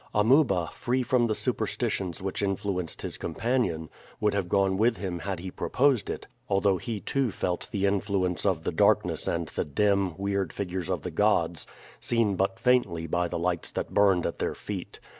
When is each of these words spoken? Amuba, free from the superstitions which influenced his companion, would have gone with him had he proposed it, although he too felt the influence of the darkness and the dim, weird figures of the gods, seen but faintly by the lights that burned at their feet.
Amuba, 0.15 0.69
free 0.73 1.03
from 1.03 1.27
the 1.27 1.35
superstitions 1.35 2.23
which 2.23 2.41
influenced 2.41 3.03
his 3.03 3.19
companion, 3.19 3.87
would 4.19 4.33
have 4.33 4.49
gone 4.49 4.75
with 4.77 4.97
him 4.97 5.19
had 5.19 5.37
he 5.39 5.51
proposed 5.51 6.09
it, 6.09 6.25
although 6.49 6.77
he 6.77 6.99
too 6.99 7.29
felt 7.31 7.69
the 7.69 7.85
influence 7.85 8.43
of 8.43 8.63
the 8.63 8.71
darkness 8.71 9.27
and 9.27 9.49
the 9.49 9.63
dim, 9.63 10.17
weird 10.17 10.53
figures 10.53 10.89
of 10.89 11.03
the 11.03 11.11
gods, 11.11 11.67
seen 11.99 12.35
but 12.35 12.57
faintly 12.57 13.05
by 13.05 13.27
the 13.27 13.37
lights 13.37 13.69
that 13.73 13.93
burned 13.93 14.25
at 14.25 14.39
their 14.39 14.55
feet. 14.55 14.99